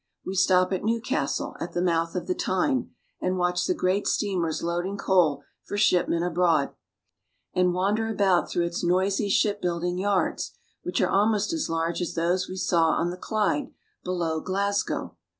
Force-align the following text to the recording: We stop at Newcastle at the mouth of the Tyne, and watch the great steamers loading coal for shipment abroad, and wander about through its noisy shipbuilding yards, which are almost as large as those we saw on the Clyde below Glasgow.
We 0.25 0.33
stop 0.33 0.73
at 0.73 0.83
Newcastle 0.83 1.55
at 1.59 1.73
the 1.73 1.79
mouth 1.83 2.15
of 2.15 2.25
the 2.25 2.33
Tyne, 2.33 2.89
and 3.21 3.37
watch 3.37 3.67
the 3.67 3.75
great 3.75 4.07
steamers 4.07 4.63
loading 4.63 4.97
coal 4.97 5.43
for 5.63 5.77
shipment 5.77 6.23
abroad, 6.25 6.71
and 7.53 7.71
wander 7.75 8.07
about 8.09 8.49
through 8.49 8.65
its 8.65 8.83
noisy 8.83 9.29
shipbuilding 9.29 9.99
yards, 9.99 10.53
which 10.81 11.01
are 11.01 11.09
almost 11.11 11.53
as 11.53 11.69
large 11.69 12.01
as 12.01 12.15
those 12.15 12.49
we 12.49 12.55
saw 12.57 12.93
on 12.93 13.11
the 13.11 13.15
Clyde 13.15 13.75
below 14.03 14.39
Glasgow. 14.39 15.17